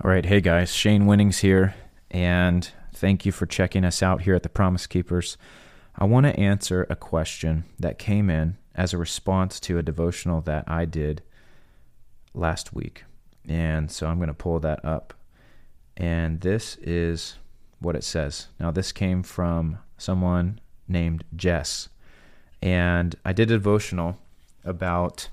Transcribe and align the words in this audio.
All 0.00 0.10
right, 0.10 0.24
hey 0.24 0.40
guys, 0.40 0.74
Shane 0.74 1.06
Winnings 1.06 1.40
here, 1.40 1.76
and 2.10 2.68
thank 2.92 3.24
you 3.24 3.30
for 3.30 3.46
checking 3.46 3.84
us 3.84 4.02
out 4.02 4.22
here 4.22 4.34
at 4.34 4.42
the 4.42 4.48
Promise 4.48 4.88
Keepers. 4.88 5.36
I 5.94 6.06
want 6.06 6.24
to 6.26 6.40
answer 6.40 6.86
a 6.88 6.96
question 6.96 7.64
that 7.78 7.98
came 8.00 8.28
in 8.28 8.56
as 8.74 8.92
a 8.92 8.98
response 8.98 9.60
to 9.60 9.78
a 9.78 9.82
devotional 9.82 10.40
that 10.40 10.64
I 10.66 10.86
did 10.86 11.22
last 12.34 12.72
week. 12.72 13.04
And 13.46 13.92
so 13.92 14.08
I'm 14.08 14.16
going 14.16 14.28
to 14.28 14.34
pull 14.34 14.58
that 14.60 14.82
up. 14.84 15.14
And 15.96 16.40
this 16.40 16.76
is 16.78 17.36
what 17.78 17.94
it 17.94 18.02
says. 18.02 18.48
Now, 18.58 18.70
this 18.72 18.92
came 18.92 19.22
from 19.22 19.78
someone 19.98 20.58
named 20.88 21.22
Jess. 21.36 21.90
And 22.60 23.14
I 23.26 23.32
did 23.32 23.50
a 23.50 23.54
devotional 23.54 24.16
about 24.64 25.28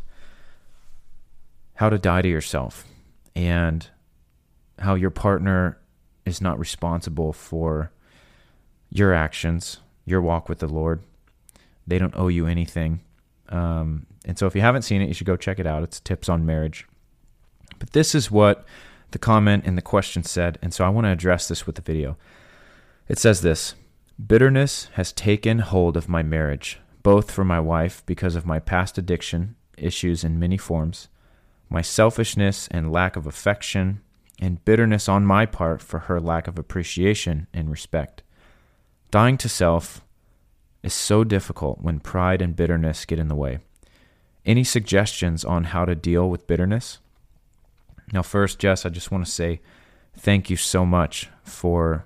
how 1.76 1.90
to 1.90 1.98
die 1.98 2.22
to 2.22 2.30
yourself. 2.30 2.86
And 3.36 3.90
how 4.80 4.96
your 4.96 5.10
partner 5.10 5.78
is 6.26 6.42
not 6.42 6.60
responsible 6.60 7.34
for 7.34 7.92
your 8.90 9.14
actions, 9.14 9.80
your 10.06 10.22
walk 10.22 10.50
with 10.50 10.60
the 10.60 10.68
Lord. 10.68 11.04
They 11.86 12.00
don't 12.00 12.16
owe 12.16 12.28
you 12.28 12.48
anything. 12.48 13.02
Um, 13.50 14.06
and 14.26 14.38
so 14.38 14.46
if 14.46 14.56
you 14.56 14.62
haven't 14.62 14.84
seen 14.84 15.02
it, 15.02 15.08
you 15.08 15.14
should 15.14 15.28
go 15.28 15.38
check 15.38 15.60
it 15.60 15.68
out. 15.68 15.84
It's 15.84 16.00
Tips 16.00 16.30
on 16.30 16.46
Marriage. 16.46 16.88
But 17.78 17.92
this 17.94 18.14
is 18.14 18.30
what 18.30 18.66
the 19.12 19.20
comment 19.20 19.64
and 19.66 19.78
the 19.78 19.82
question 19.82 20.24
said. 20.24 20.60
And 20.62 20.74
so 20.74 20.86
I 20.86 20.90
want 20.90 21.06
to 21.06 21.12
address 21.12 21.48
this 21.48 21.66
with 21.66 21.76
the 21.76 21.82
video. 21.82 22.18
It 23.08 23.18
says 23.18 23.42
this 23.42 23.76
Bitterness 24.26 24.90
has 24.94 25.12
taken 25.12 25.60
hold 25.60 25.98
of 25.98 26.10
my 26.10 26.22
marriage, 26.22 26.80
both 27.04 27.32
for 27.32 27.44
my 27.44 27.60
wife 27.60 28.04
because 28.06 28.36
of 28.36 28.46
my 28.46 28.60
past 28.60 28.98
addiction 28.98 29.56
issues 29.78 30.24
in 30.24 30.40
many 30.40 30.58
forms, 30.58 31.08
my 31.70 31.82
selfishness 31.82 32.68
and 32.70 32.92
lack 32.92 33.16
of 33.16 33.26
affection, 33.26 34.02
and 34.40 34.64
bitterness 34.66 35.10
on 35.10 35.26
my 35.26 35.46
part 35.46 35.82
for 35.82 36.00
her 36.00 36.20
lack 36.20 36.48
of 36.48 36.58
appreciation 36.58 37.48
and 37.54 37.70
respect. 37.70 38.24
Dying 39.12 39.38
to 39.38 39.50
self 39.50 40.02
is 40.84 40.94
so 40.94 41.24
difficult 41.24 41.82
when 41.82 42.00
pride 42.00 42.42
and 42.42 42.56
bitterness 42.56 43.06
get 43.06 43.20
in 43.20 43.28
the 43.28 43.36
way. 43.36 43.60
Any 44.46 44.64
suggestions 44.64 45.44
on 45.44 45.66
how 45.66 45.86
to 45.86 45.96
deal 45.96 46.30
with 46.30 46.48
bitterness? 46.48 47.00
Now, 48.12 48.22
first, 48.22 48.60
Jess, 48.60 48.86
I 48.86 48.90
just 48.90 49.12
want 49.12 49.26
to 49.26 49.32
say 49.32 49.62
thank 50.16 50.50
you 50.50 50.56
so 50.56 50.86
much 50.86 51.30
for 51.44 52.06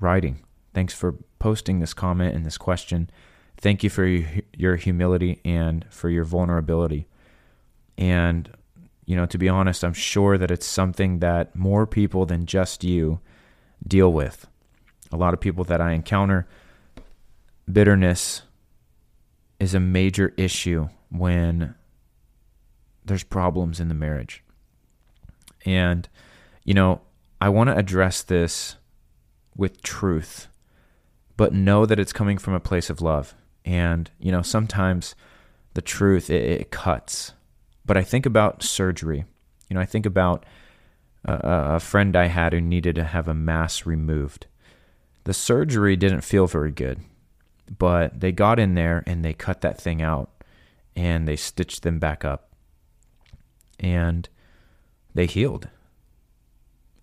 writing. 0.00 0.40
Thanks 0.72 0.94
for 0.94 1.16
posting 1.38 1.80
this 1.80 1.94
comment 1.94 2.34
and 2.34 2.46
this 2.46 2.58
question. 2.58 3.10
Thank 3.56 3.82
you 3.82 3.90
for 3.90 4.06
your 4.06 4.76
humility 4.76 5.40
and 5.44 5.84
for 5.90 6.08
your 6.08 6.24
vulnerability. 6.24 7.08
And 7.96 8.50
you 9.08 9.16
know, 9.16 9.24
to 9.24 9.38
be 9.38 9.48
honest, 9.48 9.84
I'm 9.84 9.94
sure 9.94 10.36
that 10.36 10.50
it's 10.50 10.66
something 10.66 11.20
that 11.20 11.56
more 11.56 11.86
people 11.86 12.26
than 12.26 12.44
just 12.44 12.84
you 12.84 13.20
deal 13.82 14.12
with. 14.12 14.46
A 15.10 15.16
lot 15.16 15.32
of 15.32 15.40
people 15.40 15.64
that 15.64 15.80
I 15.80 15.92
encounter, 15.92 16.46
bitterness 17.72 18.42
is 19.58 19.72
a 19.72 19.80
major 19.80 20.34
issue 20.36 20.90
when 21.08 21.74
there's 23.02 23.24
problems 23.24 23.80
in 23.80 23.88
the 23.88 23.94
marriage. 23.94 24.44
And, 25.64 26.06
you 26.64 26.74
know, 26.74 27.00
I 27.40 27.48
want 27.48 27.70
to 27.70 27.78
address 27.78 28.22
this 28.22 28.76
with 29.56 29.80
truth, 29.80 30.48
but 31.34 31.54
know 31.54 31.86
that 31.86 31.98
it's 31.98 32.12
coming 32.12 32.36
from 32.36 32.52
a 32.52 32.60
place 32.60 32.90
of 32.90 33.00
love. 33.00 33.34
And, 33.64 34.10
you 34.18 34.30
know, 34.30 34.42
sometimes 34.42 35.14
the 35.72 35.80
truth, 35.80 36.28
it, 36.28 36.60
it 36.60 36.70
cuts 36.70 37.32
but 37.88 37.96
I 37.96 38.04
think 38.04 38.26
about 38.26 38.62
surgery. 38.62 39.24
You 39.68 39.74
know, 39.74 39.80
I 39.80 39.86
think 39.86 40.04
about 40.04 40.44
uh, 41.26 41.38
a, 41.42 41.76
a 41.76 41.80
friend 41.80 42.14
I 42.14 42.26
had 42.26 42.52
who 42.52 42.60
needed 42.60 42.94
to 42.96 43.04
have 43.04 43.26
a 43.26 43.34
mass 43.34 43.86
removed. 43.86 44.46
The 45.24 45.32
surgery 45.32 45.96
didn't 45.96 46.20
feel 46.20 46.46
very 46.46 46.70
good, 46.70 47.00
but 47.78 48.20
they 48.20 48.30
got 48.30 48.58
in 48.58 48.74
there 48.74 49.02
and 49.06 49.24
they 49.24 49.32
cut 49.32 49.62
that 49.62 49.80
thing 49.80 50.02
out 50.02 50.30
and 50.94 51.26
they 51.26 51.34
stitched 51.34 51.82
them 51.82 51.98
back 51.98 52.26
up 52.26 52.50
and 53.80 54.28
they 55.14 55.26
healed. 55.26 55.68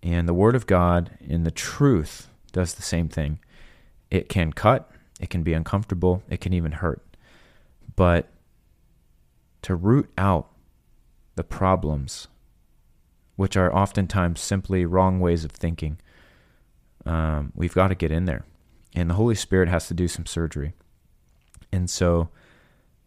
And 0.03 0.29
the 0.29 0.35
Word 0.35 0.55
of 0.55 0.67
God 0.67 1.17
and 1.27 1.47
the 1.47 1.51
truth 1.51 2.29
does 2.51 2.75
the 2.75 2.83
same 2.83 3.09
thing. 3.09 3.39
It 4.11 4.29
can 4.29 4.53
cut, 4.53 4.91
it 5.19 5.31
can 5.31 5.41
be 5.41 5.53
uncomfortable, 5.53 6.21
it 6.29 6.41
can 6.41 6.53
even 6.53 6.73
hurt. 6.73 7.01
But 7.95 8.29
to 9.63 9.73
root 9.73 10.11
out 10.15 10.51
the 11.35 11.43
problems, 11.43 12.27
which 13.35 13.55
are 13.55 13.73
oftentimes 13.73 14.39
simply 14.39 14.85
wrong 14.85 15.19
ways 15.19 15.45
of 15.45 15.51
thinking. 15.51 15.99
Um, 17.05 17.51
we've 17.55 17.73
got 17.73 17.89
to 17.89 17.95
get 17.95 18.11
in 18.11 18.25
there. 18.25 18.45
And 18.95 19.09
the 19.09 19.15
Holy 19.15 19.35
Spirit 19.35 19.69
has 19.69 19.87
to 19.89 19.93
do 19.93 20.07
some 20.07 20.25
surgery. 20.25 20.73
And 21.71 21.89
so, 21.89 22.29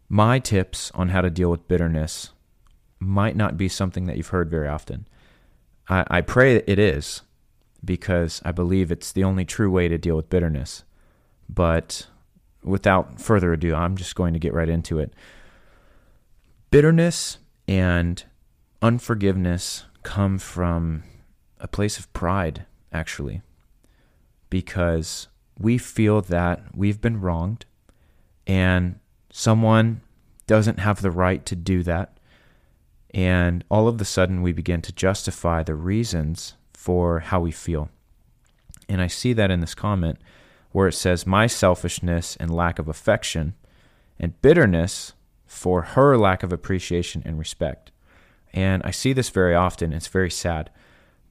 my 0.07 0.39
tips 0.39 0.91
on 0.93 1.09
how 1.09 1.21
to 1.21 1.29
deal 1.29 1.49
with 1.49 1.67
bitterness 1.67 2.31
might 2.99 3.35
not 3.35 3.57
be 3.57 3.67
something 3.67 4.05
that 4.05 4.17
you've 4.17 4.27
heard 4.27 4.49
very 4.49 4.67
often. 4.67 5.07
I, 5.87 6.05
I 6.09 6.21
pray 6.21 6.57
it 6.57 6.79
is 6.79 7.21
because 7.83 8.41
I 8.45 8.51
believe 8.51 8.91
it's 8.91 9.11
the 9.11 9.23
only 9.23 9.45
true 9.45 9.71
way 9.71 9.87
to 9.87 9.97
deal 9.97 10.15
with 10.15 10.29
bitterness. 10.29 10.83
But 11.47 12.07
without 12.63 13.19
further 13.19 13.53
ado, 13.53 13.73
I'm 13.73 13.95
just 13.95 14.15
going 14.15 14.33
to 14.33 14.39
get 14.39 14.53
right 14.53 14.69
into 14.69 14.99
it. 14.99 15.13
Bitterness 16.71 17.39
and 17.69 18.23
unforgiveness 18.81 19.85
come 20.01 20.39
from 20.39 21.03
a 21.59 21.67
place 21.67 21.99
of 21.99 22.11
pride, 22.13 22.65
actually, 22.91 23.43
because 24.49 25.27
we 25.59 25.77
feel 25.77 26.19
that 26.19 26.63
we've 26.73 26.99
been 26.99 27.21
wronged 27.21 27.65
and 28.47 28.99
someone 29.31 30.01
doesn't 30.47 30.79
have 30.79 31.03
the 31.03 31.11
right 31.11 31.45
to 31.45 31.55
do 31.55 31.83
that. 31.83 32.17
And 33.13 33.63
all 33.69 33.87
of 33.87 34.01
a 34.01 34.05
sudden, 34.05 34.41
we 34.41 34.51
begin 34.51 34.81
to 34.81 34.91
justify 34.91 35.61
the 35.61 35.75
reasons 35.75 36.55
for 36.73 37.19
how 37.19 37.39
we 37.39 37.51
feel. 37.51 37.89
And 38.87 38.99
I 38.99 39.05
see 39.05 39.31
that 39.33 39.51
in 39.51 39.59
this 39.59 39.75
comment 39.75 40.17
where 40.71 40.87
it 40.87 40.93
says, 40.93 41.27
My 41.27 41.45
selfishness 41.45 42.35
and 42.37 42.51
lack 42.51 42.79
of 42.79 42.87
affection 42.87 43.53
and 44.19 44.41
bitterness 44.41 45.13
for 45.49 45.81
her 45.81 46.15
lack 46.15 46.43
of 46.43 46.53
appreciation 46.53 47.23
and 47.25 47.39
respect. 47.39 47.91
And 48.53 48.83
I 48.83 48.91
see 48.91 49.13
this 49.13 49.29
very 49.29 49.55
often. 49.55 49.91
It's 49.91 50.07
very 50.07 50.29
sad, 50.29 50.69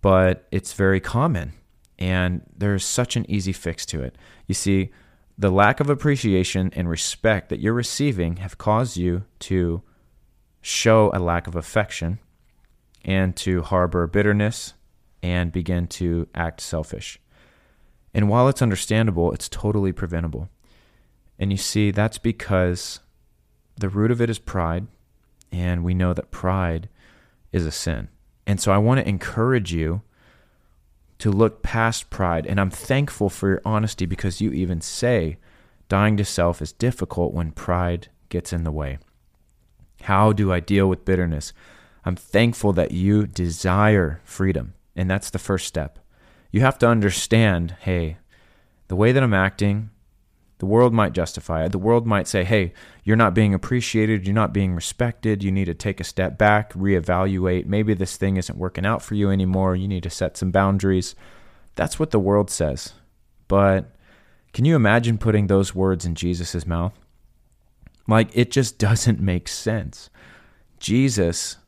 but 0.03 0.47
it's 0.51 0.73
very 0.73 1.01
common. 1.01 1.53
And 2.01 2.43
there's 2.55 2.84
such 2.84 3.17
an 3.17 3.25
easy 3.31 3.53
fix 3.53 3.87
to 3.87 4.03
it. 4.03 4.17
You 4.47 4.55
see, 4.55 4.91
the 5.39 5.51
lack 5.51 5.78
of 5.78 5.89
appreciation 5.89 6.73
and 6.75 6.91
respect 6.91 7.49
that 7.49 7.61
you're 7.61 7.73
receiving 7.73 8.37
have 8.37 8.59
caused 8.59 8.97
you 8.97 9.25
to 9.41 9.83
show 10.61 11.12
a 11.15 11.21
lack 11.21 11.47
of 11.47 11.55
affection 11.55 12.19
and 13.05 13.37
to 13.37 13.62
harbor 13.62 14.07
bitterness 14.09 14.75
and 15.22 15.53
begin 15.53 15.87
to 15.87 16.27
act 16.34 16.60
selfish. 16.60 17.21
And 18.13 18.28
while 18.28 18.48
it's 18.48 18.63
understandable, 18.63 19.31
it's 19.33 19.48
totally 19.48 19.92
preventable. 19.92 20.48
And 21.39 21.53
you 21.53 21.57
see, 21.57 21.92
that's 21.92 22.19
because 22.19 22.98
the 23.78 23.89
root 23.89 24.10
of 24.10 24.21
it 24.21 24.30
is 24.30 24.39
pride, 24.39 24.86
and 25.51 25.84
we 25.84 25.95
know 25.95 26.13
that 26.15 26.30
pride 26.30 26.89
is 27.53 27.65
a 27.65 27.72
sin. 27.72 28.09
And 28.47 28.60
so 28.60 28.72
I 28.72 28.78
want 28.78 29.01
to 29.01 29.09
encourage 29.09 29.72
you 29.72 30.03
to 31.19 31.30
look 31.30 31.63
past 31.63 32.10
pride. 32.10 32.47
And 32.47 32.60
I'm 32.60 32.71
thankful 32.71 33.28
for 33.28 33.48
your 33.48 33.63
honesty 33.65 34.07
because 34.07 34.41
you 34.41 34.53
even 34.53 34.80
say 34.80 35.39
dying 35.89 36.16
to 36.16 36.25
self 36.25 36.63
is 36.63 36.72
difficult 36.72 37.34
when 37.34 37.51
pride 37.51 38.09
gets 38.28 38.53
in 38.53 38.65
the 38.65 38.72
way. 38.72 38.98
How 40.03 40.33
do 40.33 40.53
I 40.53 40.60
deal 40.60 40.89
with 40.89 41.04
bitterness? 41.04 41.53
I'm 42.04 42.16
thankful 42.16 42.72
that 42.75 42.92
you 42.92 43.27
desire 43.27 44.21
freedom. 44.25 44.75
And 44.95 45.10
that's 45.10 45.30
the 45.30 45.39
first 45.39 45.66
step. 45.66 45.98
You 46.51 46.60
have 46.60 46.78
to 46.78 46.89
understand 46.89 47.77
hey, 47.80 48.19
the 48.89 48.97
way 48.97 49.13
that 49.13 49.22
I'm 49.22 49.34
acting, 49.34 49.91
The 50.59 50.66
world 50.66 50.93
might 50.93 51.13
justify 51.13 51.65
it. 51.65 51.72
The 51.72 51.78
world 51.78 52.07
might 52.07 52.27
say, 52.27 52.43
hey, 52.45 52.72
you're 53.05 53.16
not 53.16 53.34
being 53.34 53.55
appreciated. 53.55 54.27
You're 54.27 54.34
not 54.34 54.53
being 54.53 54.75
respected. 54.75 55.43
You 55.45 55.53
need 55.53 55.66
to 55.66 55.75
take 55.75 56.01
a 56.01 56.05
step 56.05 56.37
back, 56.37 56.72
reevaluate. 56.72 57.66
Maybe 57.66 57.95
this 57.95 58.16
thing 58.16 58.37
isn't 58.37 58.59
working 58.59 58.84
out 58.84 59.01
for 59.01 59.15
you 59.15 59.31
anymore. 59.31 59.77
You 59.77 59.87
need 59.87 60.03
to 60.03 60.10
set 60.10 60.37
some 60.37 60.51
boundaries. 60.51 61.15
That's 61.77 62.01
what 62.01 62.10
the 62.10 62.19
world 62.19 62.51
says. 62.51 62.93
But 63.47 63.95
can 64.53 64.65
you 64.65 64.75
imagine 64.75 65.16
putting 65.16 65.47
those 65.47 65.77
words 65.77 66.05
in 66.05 66.16
Jesus' 66.16 66.66
mouth? 66.66 66.93
Like, 68.09 68.31
it 68.33 68.51
just 68.51 68.78
doesn't 68.78 69.21
make 69.21 69.47
sense. 69.47 70.11
Jesus 70.81 71.59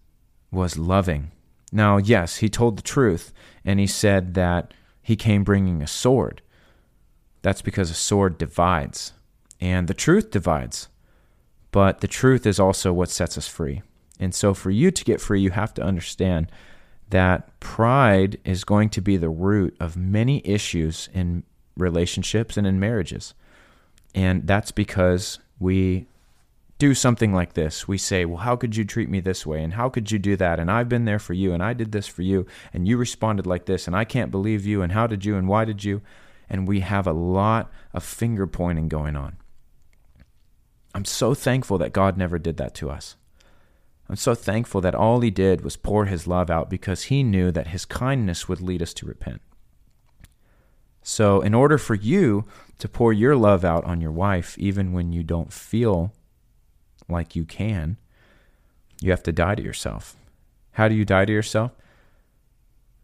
was 0.51 0.77
loving. 0.79 1.31
Now, 1.71 1.99
yes, 1.99 2.39
he 2.39 2.49
told 2.49 2.77
the 2.77 2.83
truth, 2.83 3.33
and 3.65 3.79
he 3.79 3.87
said 3.87 4.35
that 4.35 4.75
he 5.01 5.15
came 5.15 5.45
bringing 5.45 5.81
a 5.81 5.87
sword. 5.87 6.43
That's 7.43 7.63
because 7.63 7.91
a 7.91 7.95
sword 7.95 8.39
divides, 8.39 9.13
and 9.61 9.89
the 9.89 9.95
truth 9.95 10.31
divides. 10.31 10.89
But 11.73 12.01
the 12.01 12.09
truth 12.09 12.47
is 12.47 12.59
also 12.59 12.93
what 12.93 13.11
sets 13.11 13.39
us 13.39 13.49
free. 13.49 13.83
And 14.19 14.35
so, 14.35 14.53
for 14.53 14.71
you 14.71 14.91
to 14.91 15.05
get 15.05 15.21
free, 15.21 15.41
you 15.41 15.51
have 15.51 15.73
to 15.75 15.83
understand 15.83 16.51
that 17.09 17.59
pride 17.61 18.39
is 18.45 18.65
going 18.65 18.91
to 18.91 19.01
be 19.01 19.17
the 19.17 19.31
root 19.31 19.77
of 19.81 19.97
many 19.97 20.43
issues 20.45 21.09
in 21.13 21.43
relationships 21.77 22.57
and 22.57 22.67
in 22.67 22.79
marriages. 22.79 23.35
And 24.15 24.47
that's 24.47 24.71
because 24.71 25.39
we 25.59 26.07
do 26.79 26.95
something 26.95 27.33
like 27.33 27.55
this. 27.55 27.87
We 27.87 27.99
say, 27.99 28.25
Well, 28.25 28.39
how 28.39 28.57
could 28.57 28.77
you 28.77 28.85
treat 28.85 29.09
me 29.09 29.21
this 29.21 29.47
way? 29.47 29.63
And 29.63 29.75
how 29.75 29.89
could 29.89 30.11
you 30.11 30.19
do 30.19 30.37
that? 30.37 30.59
And 30.59 30.71
I've 30.71 30.89
been 30.89 31.05
there 31.05 31.19
for 31.19 31.35
you, 31.35 31.53
and 31.53 31.63
I 31.63 31.73
did 31.73 31.93
this 31.93 32.07
for 32.07 32.23
you, 32.23 32.47
and 32.73 32.87
you 32.89 32.97
responded 32.97 33.47
like 33.47 33.67
this, 33.67 33.87
and 33.87 33.95
I 33.95 34.05
can't 34.05 34.31
believe 34.31 34.67
you, 34.67 34.83
and 34.83 34.93
how 34.93 35.07
did 35.07 35.25
you, 35.25 35.37
and 35.37 35.49
why 35.49 35.65
did 35.65 35.85
you? 35.85 36.03
And 36.51 36.67
we 36.67 36.81
have 36.81 37.07
a 37.07 37.13
lot 37.13 37.71
of 37.95 38.03
finger 38.03 38.47
pointing 38.47 38.89
going 38.89 39.17
on. 39.17 39.37
I'm 40.93 41.05
so 41.05 41.33
thankful 41.33 41.79
that 41.79 41.93
God 41.93 42.19
never 42.19 42.39
did 42.39 42.57
that 42.57 42.75
to 42.77 42.91
us. 42.91 43.15
I'm 44.09 44.17
so 44.17 44.35
thankful 44.35 44.81
that 44.81 44.95
all 44.95 45.21
He 45.21 45.31
did 45.31 45.63
was 45.63 45.77
pour 45.77 46.07
His 46.07 46.27
love 46.27 46.51
out 46.51 46.69
because 46.69 47.05
He 47.05 47.23
knew 47.23 47.53
that 47.53 47.69
His 47.69 47.85
kindness 47.85 48.49
would 48.49 48.61
lead 48.61 48.83
us 48.83 48.93
to 48.95 49.07
repent. 49.07 49.41
So, 51.03 51.41
in 51.41 51.55
order 51.55 51.79
for 51.79 51.95
you 51.95 52.45
to 52.79 52.89
pour 52.89 53.13
your 53.13 53.37
love 53.37 53.65
out 53.65 53.85
on 53.85 54.01
your 54.01 54.11
wife, 54.11 54.59
even 54.59 54.93
when 54.93 55.13
you 55.13 55.23
don't 55.23 55.53
feel 55.53 56.13
like 57.09 57.37
you 57.37 57.45
can, 57.45 57.97
you 59.01 59.13
have 59.13 59.23
to 59.23 59.33
die 59.33 59.55
to 59.55 59.63
yourself. 59.63 60.17
How 60.73 60.89
do 60.89 60.95
you 60.95 61.05
die 61.05 61.25
to 61.25 61.33
yourself? 61.33 61.71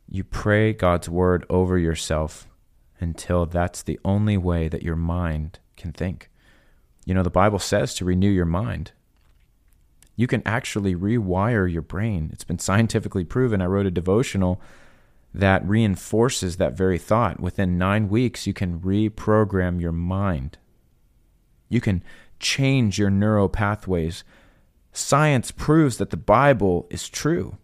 You 0.09 0.25
pray 0.25 0.73
God's 0.73 1.09
word 1.09 1.47
over 1.49 1.79
yourself 1.79 2.47
until 3.01 3.47
that's 3.47 3.83
the 3.83 3.99
only 4.05 4.37
way 4.37 4.69
that 4.69 4.83
your 4.83 4.97
mind 4.97 5.59
can 5.77 5.93
think. 5.93 6.31
You 7.05 7.15
know, 7.15 7.23
the 7.23 7.31
Bible 7.31 7.59
says 7.59 7.95
to 7.95 8.05
renew 8.05 8.31
your 8.31 8.45
mind. 8.47 8.93
You 10.17 10.27
can 10.27 10.43
actually 10.47 10.95
rewire 10.95 11.71
your 11.71 11.83
brain. 11.83 12.31
It's 12.33 12.45
been 12.45 12.59
scientifically 12.59 13.25
proven. 13.25 13.61
I 13.61 13.67
wrote 13.67 13.87
a 13.87 13.91
devotional 13.91 14.61
that 15.35 15.67
reinforces 15.69 16.57
that 16.57 16.73
very 16.73 16.99
thought. 16.99 17.39
Within 17.39 17.77
nine 17.77 18.09
weeks, 18.09 18.47
you 18.47 18.55
can 18.55 18.81
reprogram 18.81 19.81
your 19.81 19.93
mind. 19.93 20.57
You 21.69 21.83
can 21.83 22.03
change 22.41 22.99
your 22.99 23.11
neural 23.11 23.51
pathways. 23.51 24.25
Science 24.93 25.51
proves 25.51 25.99
that 25.99 26.09
the 26.09 26.17
Bible 26.17 26.87
is 26.89 27.09
true. 27.11 27.59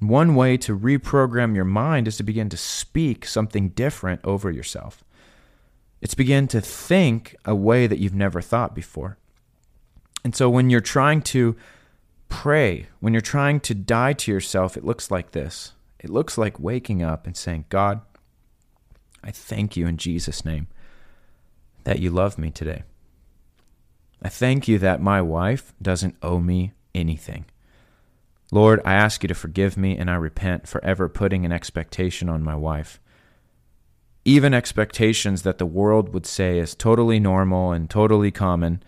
One 0.00 0.34
way 0.34 0.56
to 0.58 0.78
reprogram 0.78 1.54
your 1.54 1.64
mind 1.64 2.08
is 2.08 2.16
to 2.18 2.22
begin 2.22 2.48
to 2.50 2.56
speak 2.56 3.24
something 3.26 3.70
different 3.70 4.20
over 4.24 4.50
yourself. 4.50 5.04
It's 6.00 6.14
begin 6.14 6.48
to 6.48 6.60
think 6.60 7.34
a 7.44 7.54
way 7.54 7.86
that 7.86 7.98
you've 7.98 8.14
never 8.14 8.42
thought 8.42 8.74
before. 8.74 9.16
And 10.22 10.34
so 10.34 10.50
when 10.50 10.68
you're 10.68 10.80
trying 10.80 11.22
to 11.22 11.56
pray, 12.28 12.88
when 13.00 13.14
you're 13.14 13.20
trying 13.20 13.60
to 13.60 13.74
die 13.74 14.12
to 14.14 14.32
yourself, 14.32 14.76
it 14.76 14.84
looks 14.84 15.10
like 15.10 15.30
this. 15.30 15.72
It 15.98 16.10
looks 16.10 16.36
like 16.36 16.60
waking 16.60 17.02
up 17.02 17.26
and 17.26 17.36
saying, 17.36 17.66
God, 17.68 18.02
I 19.22 19.30
thank 19.30 19.76
you 19.76 19.86
in 19.86 19.96
Jesus' 19.96 20.44
name 20.44 20.66
that 21.84 22.00
you 22.00 22.10
love 22.10 22.36
me 22.38 22.50
today. 22.50 22.82
I 24.22 24.28
thank 24.28 24.68
you 24.68 24.78
that 24.78 25.00
my 25.00 25.22
wife 25.22 25.72
doesn't 25.80 26.16
owe 26.22 26.40
me 26.40 26.72
anything. 26.94 27.46
Lord, 28.54 28.80
I 28.84 28.94
ask 28.94 29.24
you 29.24 29.26
to 29.26 29.34
forgive 29.34 29.76
me, 29.76 29.98
and 29.98 30.08
I 30.08 30.14
repent 30.14 30.68
for 30.68 30.82
ever 30.84 31.08
putting 31.08 31.44
an 31.44 31.50
expectation 31.50 32.28
on 32.28 32.44
my 32.44 32.54
wife. 32.54 33.00
Even 34.24 34.54
expectations 34.54 35.42
that 35.42 35.58
the 35.58 35.66
world 35.66 36.14
would 36.14 36.24
say 36.24 36.60
is 36.60 36.76
totally 36.76 37.18
normal 37.18 37.72
and 37.72 37.90
totally 37.90 38.30
common. 38.30 38.80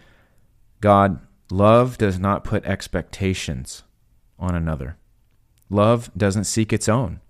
God, 0.80 1.18
love 1.50 1.98
does 1.98 2.16
not 2.16 2.44
put 2.44 2.64
expectations 2.64 3.82
on 4.38 4.54
another. 4.54 4.98
Love 5.68 6.12
doesn't 6.16 6.44
seek 6.44 6.72
its 6.72 6.88
own. 6.88 7.20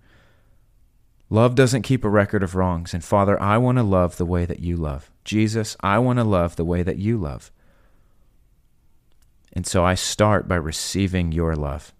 Love 1.31 1.55
doesn't 1.55 1.81
keep 1.81 2.05
a 2.05 2.09
record 2.09 2.43
of 2.43 2.53
wrongs. 2.53 2.93
And 2.93 3.03
Father, 3.03 3.41
I 3.41 3.57
want 3.57 3.79
to 3.79 3.83
love 3.83 4.17
the 4.17 4.25
way 4.25 4.45
that 4.45 4.59
you 4.59 4.77
love. 4.77 5.09
Jesus, 5.23 5.75
I 5.79 5.97
want 5.97 6.19
to 6.19 6.23
love 6.23 6.55
the 6.55 6.65
way 6.65 6.83
that 6.83 6.99
you 6.99 7.17
love. 7.17 7.51
And 9.53 9.65
so 9.65 9.83
I 9.83 9.95
start 9.95 10.47
by 10.47 10.57
receiving 10.57 11.31
your 11.31 11.55
love. 11.55 11.95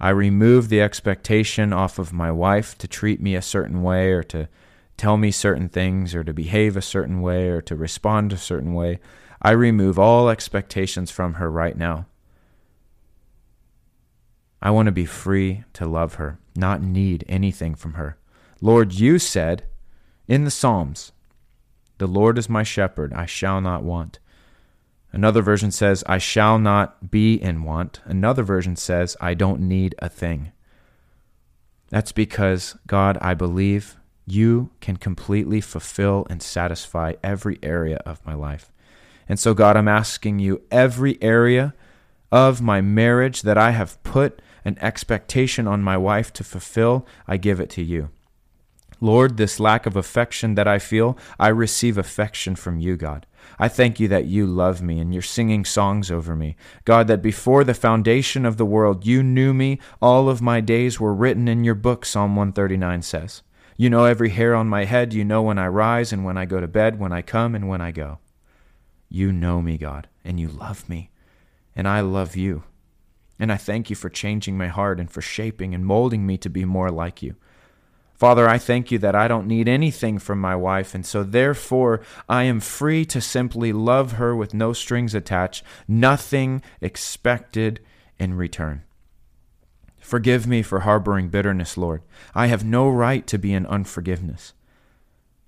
I 0.00 0.10
remove 0.10 0.68
the 0.68 0.80
expectation 0.80 1.72
off 1.72 1.98
of 1.98 2.12
my 2.12 2.30
wife 2.30 2.78
to 2.78 2.88
treat 2.88 3.20
me 3.20 3.34
a 3.34 3.42
certain 3.42 3.82
way 3.82 4.12
or 4.12 4.22
to 4.24 4.48
tell 4.96 5.16
me 5.16 5.30
certain 5.30 5.68
things 5.68 6.14
or 6.14 6.22
to 6.22 6.32
behave 6.32 6.76
a 6.76 6.82
certain 6.82 7.20
way 7.20 7.48
or 7.48 7.60
to 7.62 7.74
respond 7.74 8.32
a 8.32 8.36
certain 8.36 8.74
way. 8.74 9.00
I 9.42 9.52
remove 9.52 9.98
all 9.98 10.28
expectations 10.28 11.10
from 11.10 11.34
her 11.34 11.50
right 11.50 11.76
now. 11.76 12.06
I 14.60 14.70
want 14.70 14.86
to 14.86 14.92
be 14.92 15.06
free 15.06 15.64
to 15.74 15.86
love 15.86 16.14
her, 16.14 16.38
not 16.56 16.82
need 16.82 17.24
anything 17.28 17.74
from 17.74 17.94
her. 17.94 18.18
Lord, 18.60 18.92
you 18.92 19.18
said 19.18 19.64
in 20.26 20.44
the 20.44 20.50
Psalms, 20.50 21.12
The 21.98 22.08
Lord 22.08 22.38
is 22.38 22.48
my 22.48 22.64
shepherd, 22.64 23.12
I 23.12 23.26
shall 23.26 23.60
not 23.60 23.84
want. 23.84 24.18
Another 25.12 25.42
version 25.42 25.70
says, 25.70 26.04
I 26.06 26.18
shall 26.18 26.58
not 26.58 27.10
be 27.10 27.34
in 27.34 27.62
want. 27.62 28.00
Another 28.04 28.42
version 28.42 28.76
says, 28.76 29.16
I 29.20 29.34
don't 29.34 29.60
need 29.60 29.94
a 29.98 30.08
thing. 30.08 30.52
That's 31.88 32.12
because, 32.12 32.76
God, 32.86 33.16
I 33.20 33.34
believe 33.34 33.96
you 34.26 34.70
can 34.80 34.98
completely 34.98 35.60
fulfill 35.60 36.26
and 36.28 36.42
satisfy 36.42 37.14
every 37.22 37.58
area 37.62 37.96
of 38.04 38.24
my 38.26 38.34
life. 38.34 38.70
And 39.28 39.38
so, 39.38 39.54
God, 39.54 39.76
I'm 39.76 39.88
asking 39.88 40.38
you 40.38 40.62
every 40.70 41.20
area 41.22 41.74
of 42.30 42.60
my 42.60 42.82
marriage 42.82 43.42
that 43.42 43.56
I 43.56 43.70
have 43.70 44.02
put 44.02 44.42
an 44.64 44.76
expectation 44.82 45.66
on 45.66 45.82
my 45.82 45.96
wife 45.96 46.32
to 46.34 46.44
fulfill, 46.44 47.06
I 47.26 47.38
give 47.38 47.60
it 47.60 47.70
to 47.70 47.82
you. 47.82 48.10
Lord, 49.00 49.36
this 49.36 49.60
lack 49.60 49.86
of 49.86 49.96
affection 49.96 50.54
that 50.54 50.66
I 50.66 50.78
feel, 50.78 51.16
I 51.38 51.48
receive 51.48 51.96
affection 51.98 52.56
from 52.56 52.78
you, 52.78 52.96
God. 52.96 53.26
I 53.58 53.68
thank 53.68 54.00
you 54.00 54.08
that 54.08 54.26
you 54.26 54.46
love 54.46 54.82
me 54.82 54.98
and 54.98 55.12
you're 55.12 55.22
singing 55.22 55.64
songs 55.64 56.10
over 56.10 56.34
me. 56.36 56.56
God, 56.84 57.06
that 57.08 57.22
before 57.22 57.64
the 57.64 57.74
foundation 57.74 58.44
of 58.44 58.56
the 58.56 58.66
world, 58.66 59.06
you 59.06 59.22
knew 59.22 59.54
me. 59.54 59.78
All 60.02 60.28
of 60.28 60.42
my 60.42 60.60
days 60.60 61.00
were 61.00 61.14
written 61.14 61.48
in 61.48 61.64
your 61.64 61.74
book, 61.74 62.04
Psalm 62.04 62.36
139 62.36 63.02
says. 63.02 63.42
You 63.76 63.88
know 63.88 64.04
every 64.04 64.30
hair 64.30 64.56
on 64.56 64.68
my 64.68 64.84
head. 64.84 65.14
You 65.14 65.24
know 65.24 65.42
when 65.42 65.58
I 65.58 65.68
rise 65.68 66.12
and 66.12 66.24
when 66.24 66.36
I 66.36 66.44
go 66.44 66.60
to 66.60 66.66
bed, 66.66 66.98
when 66.98 67.12
I 67.12 67.22
come 67.22 67.54
and 67.54 67.68
when 67.68 67.80
I 67.80 67.92
go. 67.92 68.18
You 69.08 69.32
know 69.32 69.62
me, 69.62 69.78
God, 69.78 70.08
and 70.24 70.38
you 70.38 70.48
love 70.48 70.88
me, 70.88 71.10
and 71.74 71.88
I 71.88 72.00
love 72.00 72.36
you. 72.36 72.64
And 73.38 73.52
I 73.52 73.56
thank 73.56 73.88
you 73.88 73.96
for 73.96 74.10
changing 74.10 74.58
my 74.58 74.66
heart 74.66 74.98
and 74.98 75.10
for 75.10 75.22
shaping 75.22 75.74
and 75.74 75.86
molding 75.86 76.26
me 76.26 76.36
to 76.38 76.50
be 76.50 76.64
more 76.64 76.90
like 76.90 77.22
you. 77.22 77.36
Father, 78.18 78.48
I 78.48 78.58
thank 78.58 78.90
you 78.90 78.98
that 78.98 79.14
I 79.14 79.28
don't 79.28 79.46
need 79.46 79.68
anything 79.68 80.18
from 80.18 80.40
my 80.40 80.56
wife, 80.56 80.92
and 80.92 81.06
so 81.06 81.22
therefore 81.22 82.00
I 82.28 82.42
am 82.42 82.58
free 82.58 83.04
to 83.04 83.20
simply 83.20 83.72
love 83.72 84.12
her 84.12 84.34
with 84.34 84.52
no 84.52 84.72
strings 84.72 85.14
attached, 85.14 85.62
nothing 85.86 86.60
expected 86.80 87.78
in 88.18 88.34
return. 88.34 88.82
Forgive 90.00 90.48
me 90.48 90.62
for 90.62 90.80
harboring 90.80 91.28
bitterness, 91.28 91.76
Lord. 91.76 92.02
I 92.34 92.48
have 92.48 92.64
no 92.64 92.88
right 92.88 93.24
to 93.28 93.38
be 93.38 93.52
in 93.54 93.66
unforgiveness. 93.66 94.52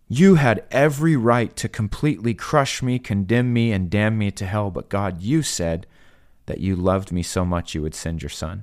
You 0.06 0.36
had 0.36 0.64
every 0.70 1.16
right 1.16 1.56
to 1.56 1.68
completely 1.68 2.34
crush 2.34 2.84
me, 2.84 3.00
condemn 3.00 3.52
me, 3.52 3.72
and 3.72 3.90
damn 3.90 4.16
me 4.16 4.30
to 4.32 4.46
hell, 4.46 4.70
but 4.70 4.88
God, 4.88 5.22
you 5.22 5.42
said 5.42 5.88
that 6.46 6.60
you 6.60 6.76
loved 6.76 7.10
me 7.10 7.24
so 7.24 7.44
much 7.44 7.74
you 7.74 7.82
would 7.82 7.96
send 7.96 8.22
your 8.22 8.28
Son. 8.28 8.62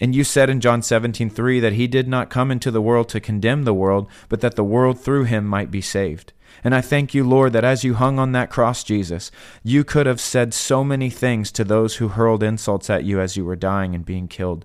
And 0.00 0.14
you 0.14 0.24
said 0.24 0.48
in 0.48 0.60
John 0.60 0.80
17:3 0.80 1.60
that 1.60 1.72
he 1.72 1.86
did 1.86 2.08
not 2.08 2.30
come 2.30 2.50
into 2.50 2.70
the 2.70 2.82
world 2.82 3.08
to 3.10 3.20
condemn 3.20 3.64
the 3.64 3.74
world, 3.74 4.08
but 4.28 4.40
that 4.40 4.56
the 4.56 4.64
world 4.64 5.00
through 5.00 5.24
him 5.24 5.44
might 5.44 5.70
be 5.70 5.80
saved. 5.80 6.32
And 6.64 6.74
I 6.74 6.80
thank 6.80 7.14
you, 7.14 7.24
Lord, 7.24 7.52
that 7.52 7.64
as 7.64 7.84
you 7.84 7.94
hung 7.94 8.18
on 8.18 8.32
that 8.32 8.50
cross, 8.50 8.82
Jesus, 8.82 9.30
you 9.62 9.84
could 9.84 10.06
have 10.06 10.20
said 10.20 10.54
so 10.54 10.82
many 10.82 11.10
things 11.10 11.52
to 11.52 11.64
those 11.64 11.96
who 11.96 12.08
hurled 12.08 12.42
insults 12.42 12.90
at 12.90 13.04
you 13.04 13.20
as 13.20 13.36
you 13.36 13.44
were 13.44 13.56
dying 13.56 13.94
and 13.94 14.04
being 14.04 14.28
killed. 14.28 14.64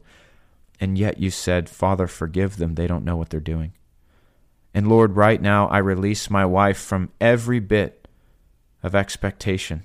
And 0.80 0.98
yet 0.98 1.20
you 1.20 1.30
said, 1.30 1.70
Father, 1.70 2.08
forgive 2.08 2.58
them. 2.58 2.76
They 2.76 2.88
don't 2.88 3.06
know 3.06 3.16
what 3.16 3.30
they're 3.30 3.40
doing. 3.40 3.74
And 4.74 4.88
Lord, 4.88 5.16
right 5.16 5.42
now 5.42 5.68
I 5.68 5.78
release 5.78 6.30
my 6.30 6.46
wife 6.46 6.80
from 6.80 7.12
every 7.22 7.60
bit 7.60 8.08
of 8.82 8.96
expectation. 8.96 9.84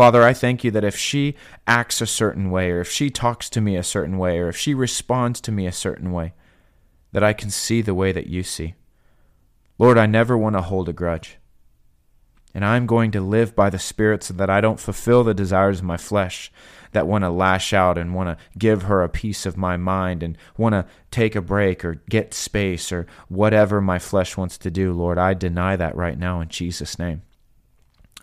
Father, 0.00 0.22
I 0.22 0.32
thank 0.32 0.64
you 0.64 0.70
that 0.70 0.82
if 0.82 0.96
she 0.96 1.34
acts 1.66 2.00
a 2.00 2.06
certain 2.06 2.50
way, 2.50 2.70
or 2.70 2.80
if 2.80 2.90
she 2.90 3.10
talks 3.10 3.50
to 3.50 3.60
me 3.60 3.76
a 3.76 3.82
certain 3.82 4.16
way, 4.16 4.38
or 4.38 4.48
if 4.48 4.56
she 4.56 4.72
responds 4.72 5.42
to 5.42 5.52
me 5.52 5.66
a 5.66 5.72
certain 5.72 6.10
way, 6.10 6.32
that 7.12 7.22
I 7.22 7.34
can 7.34 7.50
see 7.50 7.82
the 7.82 7.92
way 7.92 8.10
that 8.10 8.26
you 8.26 8.42
see. 8.42 8.76
Lord, 9.78 9.98
I 9.98 10.06
never 10.06 10.38
want 10.38 10.56
to 10.56 10.62
hold 10.62 10.88
a 10.88 10.94
grudge. 10.94 11.36
And 12.54 12.64
I'm 12.64 12.86
going 12.86 13.10
to 13.10 13.20
live 13.20 13.54
by 13.54 13.68
the 13.68 13.78
Spirit 13.78 14.22
so 14.22 14.32
that 14.32 14.48
I 14.48 14.62
don't 14.62 14.80
fulfill 14.80 15.22
the 15.22 15.34
desires 15.34 15.80
of 15.80 15.84
my 15.84 15.98
flesh 15.98 16.50
that 16.92 17.06
want 17.06 17.24
to 17.24 17.30
lash 17.30 17.74
out 17.74 17.98
and 17.98 18.14
want 18.14 18.30
to 18.30 18.42
give 18.58 18.84
her 18.84 19.02
a 19.02 19.08
piece 19.10 19.44
of 19.44 19.58
my 19.58 19.76
mind 19.76 20.22
and 20.22 20.38
want 20.56 20.72
to 20.72 20.86
take 21.10 21.36
a 21.36 21.42
break 21.42 21.84
or 21.84 22.02
get 22.08 22.32
space 22.32 22.90
or 22.90 23.06
whatever 23.28 23.82
my 23.82 23.98
flesh 23.98 24.34
wants 24.38 24.56
to 24.56 24.70
do. 24.70 24.94
Lord, 24.94 25.18
I 25.18 25.34
deny 25.34 25.76
that 25.76 25.94
right 25.94 26.18
now 26.18 26.40
in 26.40 26.48
Jesus' 26.48 26.98
name. 26.98 27.20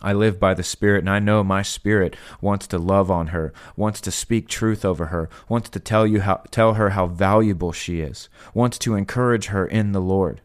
I 0.01 0.13
live 0.13 0.39
by 0.39 0.53
the 0.53 0.63
Spirit, 0.63 0.99
and 0.99 1.09
I 1.09 1.19
know 1.19 1.43
my 1.43 1.61
spirit 1.61 2.15
wants 2.39 2.67
to 2.67 2.77
love 2.77 3.09
on 3.09 3.27
her, 3.27 3.51
wants 3.75 3.99
to 4.01 4.11
speak 4.11 4.47
truth 4.47 4.85
over 4.85 5.07
her, 5.07 5.29
wants 5.49 5.69
to 5.69 5.79
tell 5.79 6.05
you 6.05 6.21
how 6.21 6.43
tell 6.51 6.75
her 6.75 6.91
how 6.91 7.07
valuable 7.07 7.71
she 7.71 8.01
is, 8.01 8.29
wants 8.53 8.77
to 8.79 8.95
encourage 8.95 9.47
her 9.47 9.65
in 9.65 9.93
the 9.93 10.01
Lord. 10.01 10.41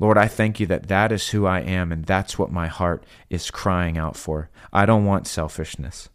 Lord, 0.00 0.16
I 0.16 0.28
thank 0.28 0.58
you 0.58 0.66
that 0.66 0.88
that 0.88 1.12
is 1.12 1.28
who 1.28 1.46
I 1.46 1.60
am, 1.60 1.92
and 1.92 2.04
that's 2.04 2.38
what 2.38 2.50
my 2.50 2.66
heart 2.66 3.04
is 3.28 3.50
crying 3.50 3.98
out 3.98 4.16
for. 4.16 4.48
I 4.72 4.86
don't 4.86 5.04
want 5.04 5.26
selfishness. 5.26 6.08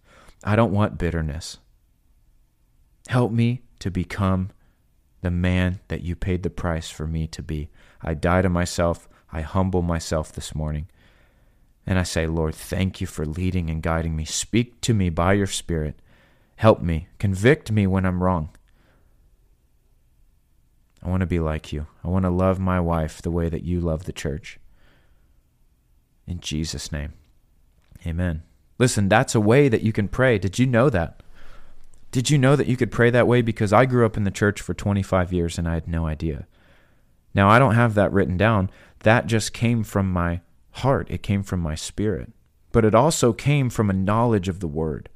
I 0.43 0.55
don't 0.55 0.73
want 0.73 0.97
bitterness. 0.97 1.59
Help 3.07 3.31
me 3.31 3.61
to 3.79 3.91
become 3.91 4.49
the 5.21 5.29
man 5.29 5.79
that 5.87 6.01
you 6.01 6.15
paid 6.15 6.43
the 6.43 6.49
price 6.49 6.89
for 6.89 7.05
me 7.05 7.27
to 7.27 7.43
be. 7.43 7.69
I 8.01 8.15
die 8.15 8.41
to 8.41 8.49
myself. 8.49 9.07
I 9.31 9.41
humble 9.41 9.81
myself 9.83 10.31
this 10.31 10.55
morning. 10.55 10.87
And 11.87 11.99
I 11.99 12.03
say, 12.03 12.25
Lord, 12.25 12.55
thank 12.55 12.99
you 12.99 13.07
for 13.07 13.25
leading 13.25 13.69
and 13.69 13.81
guiding 13.83 14.15
me. 14.15 14.25
Speak 14.25 14.81
to 14.81 14.93
me 14.93 15.09
by 15.09 15.33
your 15.33 15.47
Spirit. 15.47 15.99
Help 16.55 16.81
me. 16.81 17.07
Convict 17.19 17.71
me 17.71 17.85
when 17.85 18.05
I'm 18.05 18.23
wrong. 18.23 18.49
I 21.03 21.09
want 21.09 21.21
to 21.21 21.27
be 21.27 21.39
like 21.39 21.71
you. 21.71 21.85
I 22.03 22.07
want 22.07 22.25
to 22.25 22.31
love 22.31 22.59
my 22.59 22.79
wife 22.79 23.21
the 23.21 23.29
way 23.29 23.49
that 23.49 23.63
you 23.63 23.79
love 23.79 24.05
the 24.05 24.11
church. 24.11 24.59
In 26.25 26.39
Jesus' 26.39 26.91
name, 26.91 27.13
amen. 28.07 28.41
Listen, 28.79 29.07
that's 29.07 29.35
a 29.35 29.39
way 29.39 29.69
that 29.69 29.83
you 29.83 29.93
can 29.93 30.07
pray. 30.07 30.39
Did 30.39 30.57
you 30.57 30.65
know 30.65 30.89
that? 30.89 31.21
Did 32.11 32.31
you 32.31 32.37
know 32.39 32.55
that 32.55 32.67
you 32.67 32.75
could 32.75 32.91
pray 32.91 33.11
that 33.11 33.27
way? 33.27 33.43
Because 33.43 33.71
I 33.71 33.85
grew 33.85 34.05
up 34.05 34.17
in 34.17 34.23
the 34.23 34.31
church 34.31 34.61
for 34.61 34.73
25 34.73 35.31
years 35.31 35.59
and 35.59 35.67
I 35.67 35.75
had 35.75 35.87
no 35.87 36.07
idea. 36.07 36.47
Now, 37.35 37.49
I 37.49 37.59
don't 37.59 37.75
have 37.75 37.93
that 37.93 38.11
written 38.11 38.37
down. 38.37 38.71
That 38.99 39.27
just 39.27 39.53
came 39.53 39.83
from 39.83 40.11
my 40.11 40.41
heart, 40.75 41.07
it 41.09 41.23
came 41.23 41.43
from 41.43 41.59
my 41.59 41.75
spirit. 41.75 42.31
But 42.71 42.85
it 42.85 42.95
also 42.95 43.31
came 43.31 43.69
from 43.69 43.89
a 43.89 43.93
knowledge 43.93 44.49
of 44.49 44.59
the 44.59 44.67
word. 44.67 45.09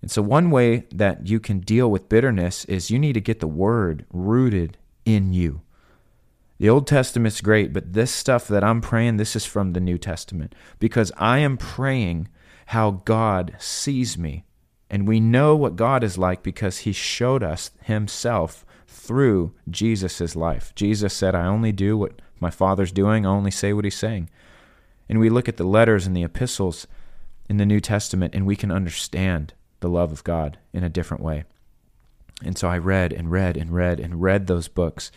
And 0.00 0.10
so, 0.10 0.22
one 0.22 0.50
way 0.50 0.86
that 0.94 1.26
you 1.26 1.40
can 1.40 1.60
deal 1.60 1.90
with 1.90 2.08
bitterness 2.08 2.64
is 2.66 2.90
you 2.90 2.98
need 2.98 3.14
to 3.14 3.20
get 3.20 3.40
the 3.40 3.46
word 3.46 4.06
rooted 4.10 4.78
in 5.04 5.32
you. 5.32 5.62
The 6.58 6.70
Old 6.70 6.86
Testament's 6.86 7.40
great, 7.40 7.72
but 7.72 7.92
this 7.92 8.10
stuff 8.10 8.48
that 8.48 8.64
I'm 8.64 8.80
praying, 8.80 9.16
this 9.16 9.36
is 9.36 9.44
from 9.44 9.72
the 9.72 9.80
New 9.80 9.98
Testament 9.98 10.54
because 10.78 11.12
I 11.18 11.38
am 11.38 11.58
praying 11.58 12.28
how 12.66 13.02
God 13.04 13.56
sees 13.58 14.16
me. 14.16 14.44
And 14.88 15.06
we 15.06 15.20
know 15.20 15.56
what 15.56 15.76
God 15.76 16.02
is 16.02 16.16
like 16.16 16.42
because 16.42 16.78
he 16.78 16.92
showed 16.92 17.42
us 17.42 17.72
himself 17.82 18.64
through 18.86 19.52
Jesus' 19.68 20.36
life. 20.36 20.74
Jesus 20.74 21.12
said, 21.12 21.34
I 21.34 21.46
only 21.46 21.72
do 21.72 21.98
what 21.98 22.22
my 22.40 22.50
Father's 22.50 22.92
doing, 22.92 23.26
I 23.26 23.30
only 23.30 23.50
say 23.50 23.72
what 23.72 23.84
he's 23.84 23.96
saying. 23.96 24.30
And 25.08 25.20
we 25.20 25.30
look 25.30 25.48
at 25.48 25.56
the 25.56 25.64
letters 25.64 26.06
and 26.06 26.16
the 26.16 26.24
epistles 26.24 26.86
in 27.48 27.58
the 27.58 27.66
New 27.66 27.80
Testament 27.80 28.34
and 28.34 28.46
we 28.46 28.56
can 28.56 28.70
understand 28.70 29.54
the 29.80 29.88
love 29.88 30.12
of 30.12 30.24
God 30.24 30.58
in 30.72 30.82
a 30.82 30.88
different 30.88 31.22
way. 31.22 31.44
And 32.44 32.58
so 32.58 32.68
I 32.68 32.78
read 32.78 33.12
and 33.12 33.30
read 33.30 33.56
and 33.56 33.72
read 33.72 34.00
and 34.00 34.20
read 34.20 34.46
those 34.46 34.68
books. 34.68 35.10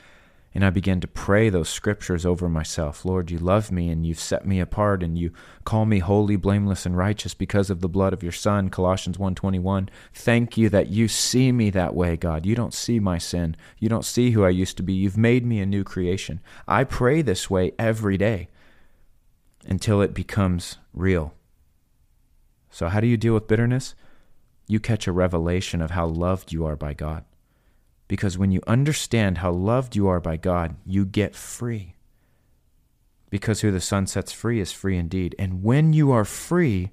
And 0.56 0.66
I 0.66 0.72
began 0.72 1.00
to 1.02 1.08
pray 1.08 1.50
those 1.50 1.70
scriptures 1.70 2.26
over 2.26 2.50
myself. 2.50 3.06
Lord, 3.06 3.30
you 3.30 3.38
love 3.38 3.72
me 3.72 3.90
and 3.90 4.04
you've 4.04 4.20
set 4.20 4.48
me 4.48 4.60
apart 4.60 5.04
and 5.04 5.18
you 5.18 5.32
call 5.64 5.86
me 5.86 6.00
holy, 6.00 6.38
blameless 6.38 6.88
and 6.88 6.98
righteous 6.98 7.36
because 7.36 7.70
of 7.70 7.82
the 7.82 7.90
blood 7.90 8.14
of 8.14 8.24
your 8.24 8.32
son, 8.32 8.70
Colossians 8.70 9.20
1:21. 9.20 9.90
Thank 10.12 10.58
you 10.58 10.68
that 10.70 10.88
you 10.88 11.08
see 11.08 11.52
me 11.52 11.70
that 11.70 11.94
way, 11.94 12.18
God. 12.18 12.48
You 12.48 12.56
don't 12.56 12.74
see 12.74 13.00
my 13.00 13.20
sin. 13.20 13.56
You 13.78 13.90
don't 13.90 14.06
see 14.06 14.32
who 14.32 14.44
I 14.44 14.50
used 14.50 14.78
to 14.78 14.84
be. 14.84 14.94
You've 14.94 15.18
made 15.18 15.46
me 15.46 15.60
a 15.60 15.68
new 15.68 15.84
creation. 15.84 16.40
I 16.68 16.84
pray 16.84 17.22
this 17.22 17.50
way 17.50 17.74
every 17.78 18.18
day 18.18 18.50
until 19.70 20.02
it 20.02 20.14
becomes 20.14 20.80
real. 20.94 21.34
So 22.70 22.90
how 22.90 23.00
do 23.00 23.08
you 23.08 23.16
deal 23.16 23.34
with 23.34 23.48
bitterness? 23.48 23.96
you 24.70 24.80
catch 24.80 25.08
a 25.08 25.12
revelation 25.12 25.82
of 25.82 25.92
how 25.92 26.06
loved 26.06 26.54
you 26.54 26.64
are 26.64 26.76
by 26.76 26.94
God. 26.94 27.26
Because 28.08 28.38
when 28.38 28.52
you 28.52 28.62
understand 28.68 29.40
how 29.40 29.52
loved 29.52 29.96
you 29.96 30.08
are 30.08 30.20
by 30.20 30.38
God, 30.38 30.76
you 30.86 31.06
get 31.06 31.36
free. 31.36 31.96
Because 33.32 33.62
who 33.62 33.72
the 33.72 33.82
Son 33.82 34.06
sets 34.06 34.32
free 34.32 34.60
is 34.60 34.72
free 34.72 34.96
indeed. 34.96 35.36
And 35.40 35.64
when 35.64 35.92
you 35.92 36.12
are 36.12 36.24
free, 36.24 36.92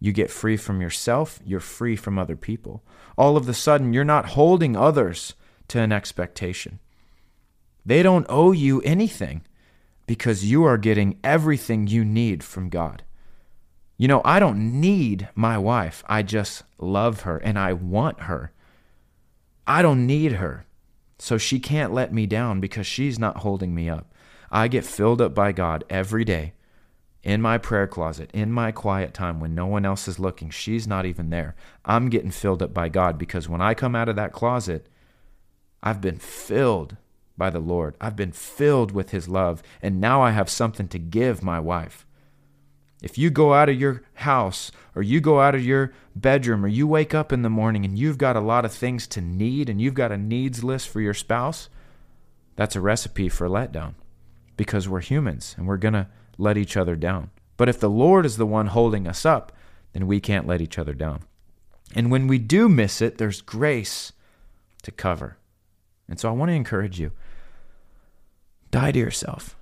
you 0.00 0.12
get 0.12 0.30
free 0.30 0.56
from 0.56 0.80
yourself, 0.80 1.38
you're 1.44 1.60
free 1.60 1.94
from 1.94 2.18
other 2.18 2.36
people. 2.36 2.82
All 3.16 3.36
of 3.36 3.48
a 3.48 3.54
sudden, 3.54 3.92
you're 3.92 4.04
not 4.04 4.30
holding 4.30 4.76
others 4.76 5.34
to 5.68 5.78
an 5.78 5.92
expectation. 5.92 6.80
They 7.84 8.02
don't 8.02 8.26
owe 8.28 8.50
you 8.50 8.80
anything 8.82 9.42
because 10.06 10.44
you 10.44 10.64
are 10.64 10.78
getting 10.78 11.18
everything 11.22 11.86
you 11.86 12.04
need 12.04 12.42
from 12.44 12.68
God. 12.68 13.02
You 13.98 14.08
know, 14.08 14.20
I 14.24 14.38
don't 14.38 14.80
need 14.80 15.28
my 15.34 15.56
wife. 15.58 16.04
I 16.06 16.22
just 16.22 16.64
love 16.78 17.22
her 17.22 17.38
and 17.38 17.58
I 17.58 17.72
want 17.72 18.22
her. 18.22 18.52
I 19.66 19.82
don't 19.82 20.06
need 20.06 20.32
her. 20.32 20.66
So 21.18 21.38
she 21.38 21.58
can't 21.58 21.94
let 21.94 22.12
me 22.12 22.26
down 22.26 22.60
because 22.60 22.86
she's 22.86 23.18
not 23.18 23.38
holding 23.38 23.74
me 23.74 23.88
up. 23.88 24.12
I 24.50 24.68
get 24.68 24.84
filled 24.84 25.20
up 25.20 25.34
by 25.34 25.52
God 25.52 25.82
every 25.88 26.24
day 26.24 26.52
in 27.22 27.42
my 27.42 27.58
prayer 27.58 27.88
closet, 27.88 28.30
in 28.32 28.52
my 28.52 28.70
quiet 28.70 29.12
time 29.12 29.40
when 29.40 29.54
no 29.54 29.66
one 29.66 29.84
else 29.84 30.06
is 30.06 30.20
looking. 30.20 30.50
She's 30.50 30.86
not 30.86 31.06
even 31.06 31.30
there. 31.30 31.56
I'm 31.84 32.08
getting 32.08 32.30
filled 32.30 32.62
up 32.62 32.72
by 32.72 32.88
God 32.88 33.18
because 33.18 33.48
when 33.48 33.60
I 33.60 33.74
come 33.74 33.96
out 33.96 34.08
of 34.08 34.14
that 34.16 34.32
closet, 34.32 34.88
I've 35.82 36.00
been 36.00 36.18
filled 36.18 36.96
by 37.36 37.50
the 37.50 37.60
Lord. 37.60 37.96
I've 38.00 38.16
been 38.16 38.32
filled 38.32 38.92
with 38.92 39.10
His 39.10 39.28
love. 39.28 39.62
And 39.82 40.00
now 40.00 40.22
I 40.22 40.30
have 40.30 40.50
something 40.50 40.88
to 40.88 40.98
give 40.98 41.42
my 41.42 41.60
wife. 41.60 42.06
If 43.02 43.18
you 43.18 43.30
go 43.30 43.52
out 43.52 43.68
of 43.68 43.78
your 43.78 44.02
house 44.14 44.72
or 44.94 45.02
you 45.02 45.20
go 45.20 45.40
out 45.40 45.54
of 45.54 45.64
your 45.64 45.92
bedroom 46.14 46.64
or 46.64 46.68
you 46.68 46.86
wake 46.86 47.14
up 47.14 47.32
in 47.32 47.42
the 47.42 47.50
morning 47.50 47.84
and 47.84 47.98
you've 47.98 48.18
got 48.18 48.36
a 48.36 48.40
lot 48.40 48.64
of 48.64 48.72
things 48.72 49.06
to 49.08 49.20
need 49.20 49.68
and 49.68 49.80
you've 49.80 49.94
got 49.94 50.12
a 50.12 50.16
needs 50.16 50.64
list 50.64 50.88
for 50.88 51.00
your 51.00 51.14
spouse, 51.14 51.68
that's 52.56 52.74
a 52.74 52.80
recipe 52.80 53.28
for 53.28 53.48
letdown 53.48 53.94
because 54.56 54.88
we're 54.88 55.00
humans 55.00 55.54
and 55.58 55.66
we're 55.66 55.76
going 55.76 55.94
to 55.94 56.08
let 56.38 56.56
each 56.56 56.76
other 56.76 56.96
down. 56.96 57.30
But 57.58 57.68
if 57.68 57.78
the 57.78 57.90
Lord 57.90 58.24
is 58.24 58.38
the 58.38 58.46
one 58.46 58.68
holding 58.68 59.06
us 59.06 59.26
up, 59.26 59.52
then 59.92 60.06
we 60.06 60.20
can't 60.20 60.46
let 60.46 60.60
each 60.60 60.78
other 60.78 60.94
down. 60.94 61.20
And 61.94 62.10
when 62.10 62.26
we 62.26 62.38
do 62.38 62.68
miss 62.68 63.00
it, 63.00 63.18
there's 63.18 63.40
grace 63.40 64.12
to 64.82 64.90
cover. 64.90 65.36
And 66.08 66.18
so 66.18 66.28
I 66.28 66.32
want 66.32 66.50
to 66.50 66.54
encourage 66.54 66.98
you 66.98 67.12
die 68.76 68.92
to 68.92 68.98
yourself. 68.98 69.56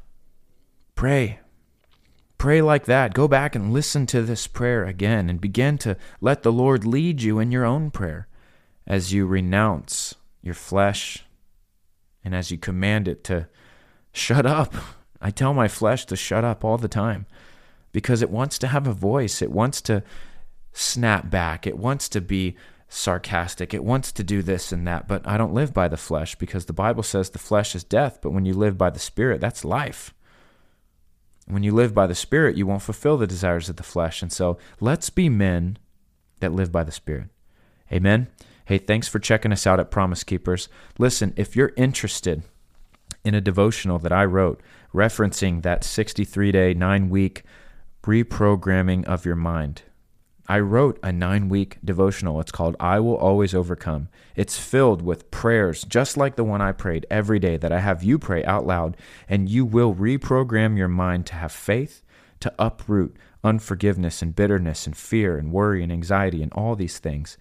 Pray 0.94 1.40
Pray 2.44 2.60
like 2.60 2.84
that. 2.84 3.14
Go 3.14 3.26
back 3.26 3.54
and 3.54 3.72
listen 3.72 4.04
to 4.06 4.20
this 4.20 4.46
prayer 4.46 4.84
again 4.84 5.30
and 5.30 5.40
begin 5.40 5.78
to 5.78 5.96
let 6.20 6.42
the 6.42 6.52
Lord 6.52 6.84
lead 6.84 7.22
you 7.22 7.38
in 7.38 7.50
your 7.50 7.64
own 7.64 7.90
prayer 7.90 8.28
as 8.86 9.14
you 9.14 9.26
renounce 9.26 10.14
your 10.42 10.52
flesh 10.52 11.24
and 12.22 12.34
as 12.34 12.50
you 12.50 12.58
command 12.58 13.08
it 13.08 13.24
to 13.24 13.48
shut 14.12 14.44
up. 14.44 14.74
I 15.22 15.30
tell 15.30 15.54
my 15.54 15.68
flesh 15.68 16.04
to 16.06 16.16
shut 16.16 16.44
up 16.44 16.64
all 16.64 16.76
the 16.76 16.86
time 16.86 17.24
because 17.92 18.20
it 18.20 18.28
wants 18.28 18.58
to 18.58 18.66
have 18.66 18.86
a 18.86 18.92
voice. 18.92 19.40
It 19.40 19.50
wants 19.50 19.80
to 19.82 20.02
snap 20.74 21.30
back. 21.30 21.66
It 21.66 21.78
wants 21.78 22.10
to 22.10 22.20
be 22.20 22.56
sarcastic. 22.94 23.74
It 23.74 23.84
wants 23.84 24.12
to 24.12 24.22
do 24.22 24.42
this 24.42 24.70
and 24.70 24.86
that. 24.86 25.08
But 25.08 25.26
I 25.26 25.36
don't 25.36 25.52
live 25.52 25.74
by 25.74 25.88
the 25.88 25.96
flesh 25.96 26.36
because 26.36 26.66
the 26.66 26.72
Bible 26.72 27.02
says 27.02 27.30
the 27.30 27.38
flesh 27.38 27.74
is 27.74 27.84
death. 27.84 28.20
But 28.22 28.30
when 28.30 28.44
you 28.44 28.54
live 28.54 28.78
by 28.78 28.90
the 28.90 28.98
Spirit, 28.98 29.40
that's 29.40 29.64
life. 29.64 30.14
When 31.46 31.62
you 31.62 31.72
live 31.72 31.92
by 31.92 32.06
the 32.06 32.14
Spirit, 32.14 32.56
you 32.56 32.66
won't 32.66 32.82
fulfill 32.82 33.16
the 33.16 33.26
desires 33.26 33.68
of 33.68 33.76
the 33.76 33.82
flesh. 33.82 34.22
And 34.22 34.32
so 34.32 34.58
let's 34.80 35.10
be 35.10 35.28
men 35.28 35.78
that 36.40 36.52
live 36.52 36.70
by 36.70 36.84
the 36.84 36.92
Spirit. 36.92 37.28
Amen. 37.92 38.28
Hey, 38.66 38.78
thanks 38.78 39.08
for 39.08 39.18
checking 39.18 39.52
us 39.52 39.66
out 39.66 39.80
at 39.80 39.90
Promise 39.90 40.24
Keepers. 40.24 40.68
Listen, 40.98 41.34
if 41.36 41.54
you're 41.54 41.72
interested 41.76 42.44
in 43.24 43.34
a 43.34 43.40
devotional 43.40 43.98
that 43.98 44.12
I 44.12 44.24
wrote 44.24 44.62
referencing 44.94 45.62
that 45.62 45.84
63 45.84 46.52
day, 46.52 46.74
nine 46.74 47.10
week 47.10 47.42
reprogramming 48.02 49.04
of 49.04 49.26
your 49.26 49.36
mind, 49.36 49.82
I 50.46 50.58
wrote 50.60 50.98
a 51.02 51.10
nine 51.10 51.48
week 51.48 51.78
devotional. 51.82 52.40
It's 52.40 52.52
called 52.52 52.76
I 52.78 53.00
Will 53.00 53.16
Always 53.16 53.54
Overcome. 53.54 54.08
It's 54.36 54.58
filled 54.58 55.00
with 55.00 55.30
prayers, 55.30 55.84
just 55.84 56.16
like 56.16 56.36
the 56.36 56.44
one 56.44 56.60
I 56.60 56.72
prayed 56.72 57.06
every 57.10 57.38
day 57.38 57.56
that 57.56 57.72
I 57.72 57.80
have 57.80 58.02
you 58.02 58.18
pray 58.18 58.44
out 58.44 58.66
loud, 58.66 58.96
and 59.28 59.48
you 59.48 59.64
will 59.64 59.94
reprogram 59.94 60.76
your 60.76 60.88
mind 60.88 61.26
to 61.26 61.34
have 61.34 61.52
faith. 61.52 62.02
to 62.40 62.52
uproot 62.58 63.16
unforgiveness 63.42 64.20
and 64.20 64.36
bitterness 64.36 64.86
and 64.86 64.94
fear 64.96 65.38
and 65.38 65.50
worry 65.50 65.82
and 65.82 65.90
anxiety 65.90 66.42
and 66.42 66.52
all 66.52 66.76
these 66.76 66.98
things 66.98 67.38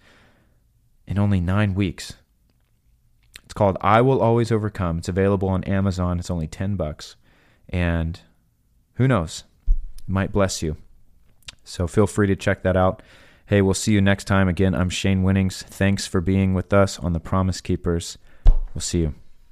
in 1.06 1.18
only 1.18 1.40
nine 1.40 1.74
weeks. 1.74 2.14
It's 3.44 3.52
called 3.54 3.76
I 3.80 4.00
Will 4.00 4.22
Always 4.22 4.50
Overcome. 4.50 4.98
It's 4.98 5.08
available 5.08 5.48
on 5.48 5.64
Amazon. 5.64 6.18
It's 6.18 6.30
only 6.30 6.46
10 6.46 6.76
bucks. 6.76 7.16
And 7.68 8.20
who 8.94 9.06
knows? 9.06 9.44
It 9.68 10.08
might 10.08 10.32
bless 10.32 10.62
you. 10.62 10.76
So 11.64 11.86
feel 11.86 12.06
free 12.06 12.26
to 12.28 12.36
check 12.36 12.62
that 12.62 12.76
out. 12.76 13.02
Hey, 13.46 13.60
we'll 13.60 13.74
see 13.74 13.92
you 13.92 14.00
next 14.00 14.24
time. 14.24 14.48
Again, 14.48 14.74
I'm 14.74 14.88
Shane 14.88 15.22
Winnings. 15.22 15.62
Thanks 15.62 16.06
for 16.06 16.20
being 16.20 16.54
with 16.54 16.72
us 16.72 16.98
on 16.98 17.12
the 17.12 17.20
Promise 17.20 17.60
Keepers. 17.60 18.16
We'll 18.46 18.80
see 18.80 19.00
you. 19.00 19.14